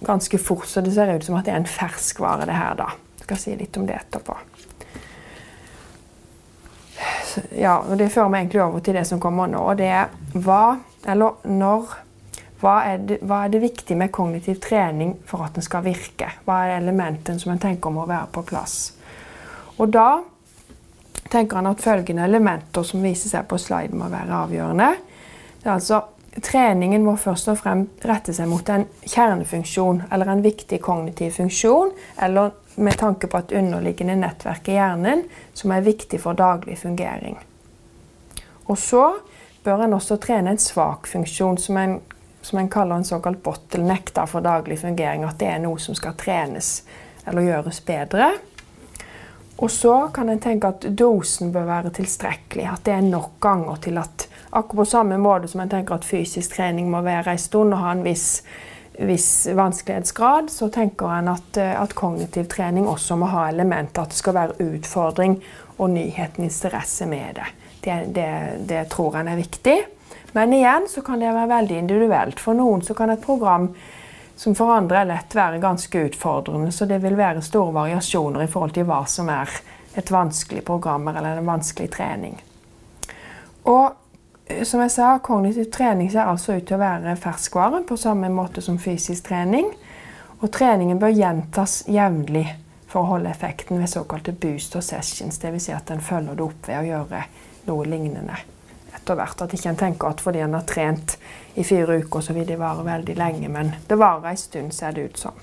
ganske 0.04 0.38
fort, 0.38 0.68
så 0.68 0.82
det 0.82 0.94
ser 0.94 1.16
ut 1.16 1.24
som 1.24 1.36
at 1.36 1.46
det 1.46 1.54
er 1.54 1.62
en 1.62 1.70
ferskvare, 1.80 2.46
det 2.46 2.58
her. 2.58 2.76
da. 2.76 2.92
Jeg 3.20 3.24
skal 3.30 3.38
si 3.38 3.56
litt 3.56 3.78
om 3.78 3.86
det 3.88 3.96
etterpå 3.96 4.38
ja, 7.56 7.78
og 7.80 7.98
Det 7.98 8.12
fører 8.12 8.30
meg 8.32 8.46
egentlig 8.46 8.64
over 8.64 8.80
til 8.84 8.98
det 8.98 9.06
som 9.08 9.20
kommer 9.22 9.50
nå. 9.50 9.62
og 9.72 9.78
det 9.80 9.90
er 9.90 10.10
hva, 10.34 10.78
eller 11.08 11.42
når 11.48 11.96
hva 12.62 12.76
er, 12.86 13.00
det, 13.10 13.19
hva 13.26 13.43
er 13.45 13.54
det 13.54 13.63
viktig 13.63 13.97
med 13.97 14.12
kognitiv 14.13 14.60
trening 14.62 15.15
for 15.26 15.45
at 15.45 15.58
den 15.58 15.65
skal 15.65 15.86
virke? 15.86 16.30
Hva 16.45 16.60
er 16.67 16.78
elementene 16.78 17.41
som 17.41 17.54
en 17.54 17.62
tenker 17.62 17.93
må 17.93 18.06
være 18.06 18.30
på 18.34 18.45
plass? 18.52 18.78
Og 19.82 19.89
da 19.89 20.21
tenker 21.32 21.58
han 21.58 21.71
at 21.71 21.82
følgende 21.82 22.28
elementer 22.28 22.86
som 22.86 23.02
viser 23.04 23.32
seg 23.34 23.47
på 23.50 23.58
sliden, 23.62 23.97
må 23.97 24.12
være 24.12 24.43
avgjørende. 24.43 24.89
Altså 25.65 26.04
Treningen 26.32 27.04
må 27.04 27.17
først 27.19 27.50
og 27.52 27.58
fremst 27.60 28.06
rette 28.08 28.32
seg 28.32 28.47
mot 28.47 28.69
en 28.71 28.86
kjernefunksjon 29.04 30.06
eller 30.15 30.30
en 30.32 30.43
viktig 30.43 30.80
kognitiv 30.80 31.34
funksjon, 31.36 31.91
eller 32.24 32.54
med 32.80 32.95
tanke 33.00 33.28
på 33.28 33.41
et 33.41 33.52
underliggende 33.60 34.15
nettverk 34.21 34.69
i 34.71 34.78
hjernen 34.78 35.26
som 35.54 35.74
er 35.76 35.84
viktig 35.84 36.21
for 36.24 36.38
daglig 36.39 36.78
fungering. 36.80 37.36
Og 38.71 38.80
så 38.80 39.04
bør 39.65 39.84
en 39.84 39.97
også 39.97 40.15
trene 40.24 40.54
en 40.56 40.62
svak 40.62 41.10
funksjon, 41.12 41.60
som 41.60 41.78
en, 41.78 42.00
som 42.42 42.60
en 42.60 42.70
kaller 42.70 42.96
en 42.96 43.06
såkalt 43.06 43.44
bottleneck 43.44 44.14
for 44.28 44.42
daglig 44.42 44.80
fungering. 44.80 45.24
At 45.24 45.40
det 45.40 45.50
er 45.52 45.60
noe 45.60 45.80
som 45.80 45.96
skal 45.96 46.18
trenes 46.18 46.82
eller 47.26 47.46
gjøres 47.46 47.82
bedre. 47.86 48.32
Og 49.62 49.70
så 49.72 50.10
kan 50.14 50.30
en 50.30 50.42
tenke 50.42 50.68
at 50.68 50.88
dosen 50.98 51.52
bør 51.54 51.68
være 51.70 51.94
tilstrekkelig. 51.94 52.66
At 52.66 52.84
det 52.86 52.98
er 52.98 53.06
nok 53.06 53.40
ganger 53.40 53.82
til 53.82 54.02
at 54.02 54.28
Akkurat 54.54 54.76
på 54.76 54.86
samme 54.86 55.16
måte 55.18 55.48
som 55.48 55.62
en 55.64 55.70
tenker 55.72 55.96
at 55.96 56.04
fysisk 56.04 56.58
trening 56.58 56.90
må 56.92 57.00
være 57.06 57.32
en 57.32 57.40
stund 57.40 57.72
og 57.72 57.80
ha 57.80 57.94
en 57.96 58.02
viss 58.04 58.42
viss 59.00 59.48
vanskelighetsgrad, 59.56 60.50
så 60.52 60.70
tenker 60.70 61.14
en 61.16 61.32
at, 61.32 61.58
eh, 61.58 61.82
at, 61.82 61.94
kognitiv 61.96 62.50
trening 62.52 62.88
også 62.88 63.16
må 63.16 63.30
ha 63.32 63.48
elementer. 63.50 64.02
At 64.02 64.12
det 64.12 64.20
skal 64.20 64.36
være 64.36 64.68
utfordring 64.74 65.40
og 65.78 65.90
nyheten 65.90 66.44
interesse 66.44 67.06
med 67.06 67.40
det. 67.40 67.48
Det, 67.82 68.16
det. 68.16 68.30
det, 68.70 68.90
tror 68.90 69.18
en 69.18 69.32
er 69.32 69.40
viktig. 69.40 69.78
Men 70.32 70.54
igjen 70.54 70.88
så 70.89 71.02
kan 71.02 71.20
det 71.20 71.34
være 71.34 71.50
veldig 71.52 71.78
individuelt. 71.78 72.39
For 72.39 72.56
noen 72.56 72.84
så 72.86 72.96
kan 72.96 73.12
et 73.12 73.24
program 73.24 73.72
som 74.36 74.56
for 74.56 74.74
andre 74.74 75.02
er 75.02 75.10
lett, 75.10 75.36
være 75.36 75.60
ganske 75.62 76.06
utfordrende. 76.08 76.72
Så 76.72 76.88
det 76.89 77.02
vil 77.04 77.17
være 77.20 77.44
store 77.46 77.74
variasjoner 77.76 78.46
i 78.46 78.50
forhold 78.50 78.74
til 78.78 78.88
hva 78.89 79.04
som 79.10 79.30
er 79.30 79.52
et 80.00 80.12
vanskelig 80.12 80.63
program 80.65 81.08
eller 81.12 81.38
en 81.38 81.52
vanskelig 81.52 81.91
trening. 81.94 82.39
Og 83.70 83.91
som 84.65 84.82
jeg 84.82 84.91
sa, 84.91 85.12
Kognitiv 85.24 85.70
trening 85.72 86.10
ser 86.12 86.26
altså 86.28 86.58
ut 86.58 86.65
til 86.67 86.80
å 86.80 86.82
være 86.82 87.15
ferskvare 87.20 87.84
på 87.88 87.98
samme 88.00 88.32
måte 88.34 88.63
som 88.63 88.80
fysisk 88.82 89.28
trening. 89.30 89.67
Og 90.41 90.50
treningen 90.52 91.00
bør 91.00 91.13
gjentas 91.13 91.84
jevnlig 91.91 92.48
for 92.89 93.04
å 93.04 93.12
holde 93.13 93.30
effekten 93.32 93.80
ved 93.80 93.91
såkalte 93.91 94.34
booster 94.34 94.82
sessions. 94.84 95.38
Dvs. 95.39 95.67
Si 95.67 95.76
at 95.76 95.91
en 95.94 96.02
følger 96.04 96.36
det 96.36 96.48
opp 96.48 96.67
ved 96.67 96.80
å 96.80 96.88
gjøre 96.88 97.22
noe 97.67 97.86
lignende 97.88 98.41
etter 99.02 99.18
hvert. 99.18 99.42
At 99.42 99.54
ikke 99.54 99.70
en 99.70 99.80
tenker 99.80 100.12
at 100.12 100.22
fordi 100.22 100.40
en 100.46 100.54
har 100.54 100.66
trent 100.70 101.18
i 101.56 101.64
fire 101.68 102.00
uker, 102.02 102.22
så 102.22 102.34
vil 102.34 102.48
det 102.48 102.60
vare 102.62 102.86
veldig 102.86 103.16
lenge. 103.18 103.50
Men 103.50 103.74
det 103.88 104.00
varer 104.00 104.32
en 104.32 104.38
stund, 104.38 104.74
ser 104.74 104.92
det 104.96 105.10
ut 105.10 105.18
som. 105.18 105.34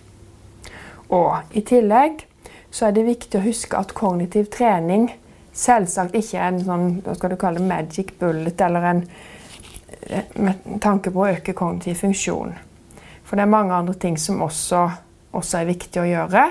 Og 1.09 1.57
i 1.57 1.65
tillegg 1.67 2.25
så 2.71 2.89
er 2.89 2.95
det 2.97 3.07
viktig 3.09 3.41
å 3.41 3.47
huske 3.47 3.79
at 3.79 3.95
kognitiv 3.97 4.51
trening 4.53 5.09
selvsagt 5.57 6.15
ikke 6.15 6.39
er 6.39 6.53
en 6.53 6.63
sånn, 6.63 6.89
hva 7.03 7.17
skal 7.17 7.33
du 7.33 7.39
kalle 7.41 7.59
det, 7.59 7.69
magic 7.69 8.13
bullet 8.21 8.61
eller 8.61 8.85
en 8.93 9.01
eh, 10.07 10.37
med 10.37 10.79
tanke 10.85 11.11
på 11.11 11.25
å 11.25 11.31
øke 11.33 11.57
kognitiv 11.57 11.99
funksjon. 12.03 12.53
For 13.25 13.37
det 13.37 13.45
er 13.45 13.53
mange 13.53 13.75
andre 13.75 13.97
ting 13.99 14.19
som 14.21 14.43
også, 14.45 14.85
også 15.37 15.59
er 15.59 15.71
viktig 15.73 16.03
å 16.03 16.07
gjøre. 16.09 16.45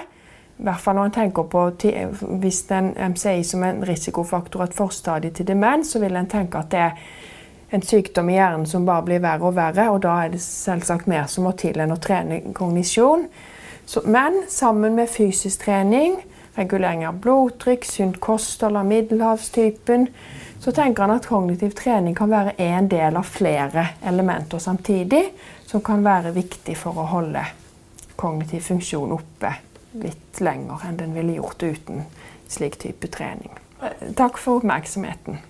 I 0.58 0.65
hvert 0.65 0.82
fall 0.82 0.98
når 0.98 1.10
en 1.10 1.15
tenker 1.20 1.46
på 1.52 1.63
Hvis 2.41 2.63
en 2.74 2.93
MCI 3.12 3.43
som 3.46 3.63
en 3.63 3.84
risikofaktor 3.86 4.63
et 4.63 4.74
forstadie 4.74 5.32
til 5.32 5.48
demens, 5.48 5.91
så 5.91 6.02
vil 6.02 6.15
en 6.17 6.30
tenke 6.30 6.58
at 6.58 6.72
det 6.72 6.80
er 6.80 6.96
en 7.76 7.84
sykdom 7.84 8.30
i 8.30 8.38
hjernen 8.38 8.65
som 8.65 8.86
bare 8.88 9.06
blir 9.06 9.22
verre 9.22 9.46
og 9.46 9.56
verre. 9.56 9.89
Og 9.91 10.02
da 10.02 10.15
er 10.24 10.34
det 10.34 10.41
selvsagt 10.41 11.08
mer 11.08 11.28
som 11.30 11.46
må 11.46 11.54
til 11.60 11.78
enn 11.84 11.93
å 11.93 12.00
trene 12.02 12.41
kognisjon. 12.58 13.28
Så, 13.86 14.02
men 14.06 14.43
sammen 14.52 14.98
med 14.98 15.12
fysisk 15.12 15.63
trening, 15.67 16.17
regulering 16.58 17.06
av 17.08 17.20
blodtrykk, 17.22 17.86
sunt 17.86 18.17
kosthold 18.24 18.80
av 18.80 18.89
middelhavstypen, 18.89 20.08
så 20.60 20.74
tenker 20.74 21.06
han 21.06 21.20
at 21.20 21.30
kognitiv 21.30 21.76
trening 21.78 22.17
kan 22.17 22.32
være 22.34 22.56
en 22.65 22.89
del 22.89 23.20
av 23.20 23.30
flere 23.30 23.86
elementer 24.10 24.60
samtidig, 24.60 25.22
som 25.67 25.86
kan 25.86 26.02
være 26.04 26.34
viktig 26.36 26.76
for 26.80 26.98
å 26.98 27.08
holde 27.13 27.46
kognitiv 28.17 28.65
funksjon 28.65 29.13
oppe 29.13 29.54
litt 30.04 30.42
lenger 30.44 30.86
enn 30.88 31.00
den 31.00 31.16
ville 31.18 31.38
gjort 31.38 31.64
uten 31.64 32.06
slik 32.48 32.78
type 32.80 33.10
trening. 33.12 33.54
Takk 34.18 34.40
for 34.42 34.62
oppmerksomheten. 34.62 35.42